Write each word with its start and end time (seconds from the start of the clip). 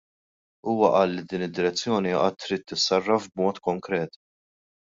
Huwa 0.69 0.89
qal 0.95 1.13
li 1.17 1.25
din 1.33 1.43
id-direzzjoni 1.47 2.15
għad 2.21 2.39
trid 2.45 2.65
tissarraf 2.73 3.31
b'mod 3.35 3.61
konkret. 3.69 4.21